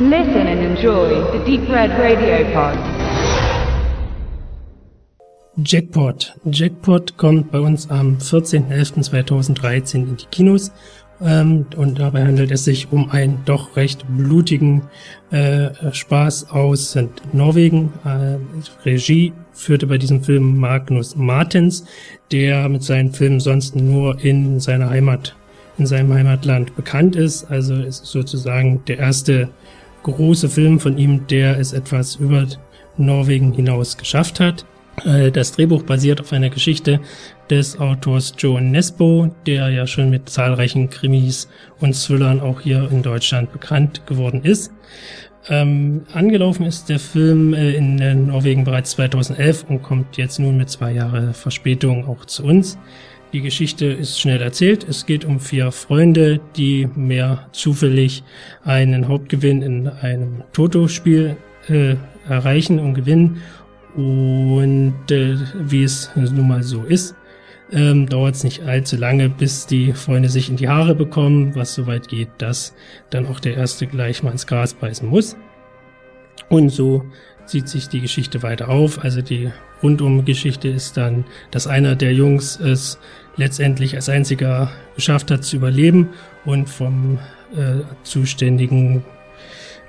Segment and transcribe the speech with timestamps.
[0.00, 2.78] Listen and enjoy the Deep Red Radio Pod.
[5.56, 6.34] Jackpot.
[6.44, 10.70] Jackpot kommt bei uns am 14.11.2013 in die Kinos
[11.20, 14.82] ähm, und dabei handelt es sich um einen doch recht blutigen
[15.32, 16.96] äh, Spaß aus
[17.32, 17.92] Norwegen.
[18.04, 18.38] Äh,
[18.84, 21.84] Regie führte bei diesem Film Magnus Martens,
[22.30, 25.34] der mit seinen Filmen sonst nur in seiner Heimat,
[25.76, 27.50] in seinem Heimatland bekannt ist.
[27.50, 29.48] Also ist sozusagen der erste
[30.02, 32.46] große Film von ihm, der es etwas über
[32.96, 34.64] Norwegen hinaus geschafft hat.
[35.04, 37.00] Äh, das Drehbuch basiert auf einer Geschichte
[37.50, 41.48] des Autors Joe Nesbo, der ja schon mit zahlreichen Krimis
[41.80, 44.72] und Thrillern auch hier in Deutschland bekannt geworden ist.
[45.50, 50.68] Ähm, angelaufen ist der Film äh, in Norwegen bereits 2011 und kommt jetzt nun mit
[50.68, 52.78] zwei Jahre Verspätung auch zu uns.
[53.34, 54.86] Die Geschichte ist schnell erzählt.
[54.88, 58.22] Es geht um vier Freunde, die mehr zufällig
[58.64, 61.36] einen Hauptgewinn in einem Toto-Spiel
[61.68, 63.42] äh, erreichen und gewinnen.
[63.94, 67.14] Und äh, wie es nun mal so ist,
[67.70, 71.74] ähm, dauert es nicht allzu lange, bis die Freunde sich in die Haare bekommen, was
[71.74, 72.74] so weit geht, dass
[73.10, 75.36] dann auch der Erste gleich mal ins Gras beißen muss.
[76.48, 77.04] Und so
[77.48, 79.02] zieht sich die Geschichte weiter auf.
[79.02, 79.50] Also die
[79.82, 82.98] Rundum-Geschichte ist dann, dass einer der Jungs es
[83.36, 86.10] letztendlich als einziger geschafft hat zu überleben
[86.44, 87.18] und vom
[87.56, 89.04] äh, zuständigen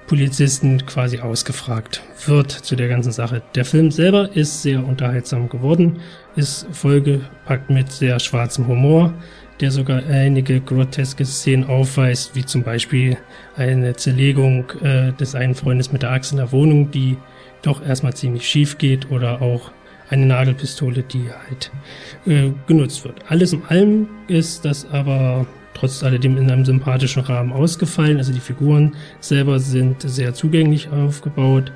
[0.07, 3.43] Polizisten quasi ausgefragt wird zu der ganzen Sache.
[3.53, 5.99] Der Film selber ist sehr unterhaltsam geworden,
[6.35, 9.13] ist vollgepackt mit sehr schwarzem Humor,
[9.59, 13.17] der sogar einige groteske Szenen aufweist, wie zum Beispiel
[13.55, 17.17] eine Zerlegung äh, des einen Freundes mit der Axt in der Wohnung, die
[17.61, 19.71] doch erstmal ziemlich schief geht oder auch
[20.09, 21.71] eine Nagelpistole, die halt
[22.25, 23.19] äh, genutzt wird.
[23.27, 28.17] Alles in allem ist das aber trotz alledem in einem sympathischen Rahmen ausgefallen.
[28.17, 31.71] Also die Figuren selber sind sehr zugänglich aufgebaut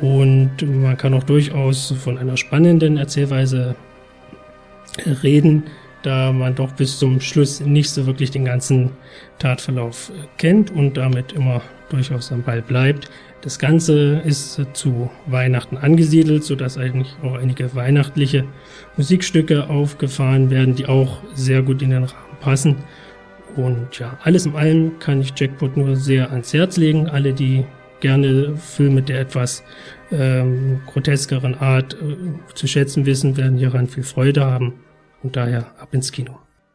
[0.00, 3.76] und man kann auch durchaus von einer spannenden Erzählweise
[5.22, 5.64] reden,
[6.06, 8.92] da man doch bis zum Schluss nicht so wirklich den ganzen
[9.40, 13.10] Tatverlauf kennt und damit immer durchaus am Ball bleibt.
[13.42, 18.44] Das Ganze ist zu Weihnachten angesiedelt, sodass eigentlich auch einige weihnachtliche
[18.96, 22.76] Musikstücke aufgefahren werden, die auch sehr gut in den Rahmen passen.
[23.56, 27.08] Und ja, alles in allem kann ich Jackpot nur sehr ans Herz legen.
[27.08, 27.64] Alle, die
[28.00, 29.64] gerne Filme der etwas
[30.12, 34.74] ähm, groteskeren Art äh, zu schätzen wissen, werden hieran viel Freude haben.
[35.22, 36.45] Und daher ab ins Kino.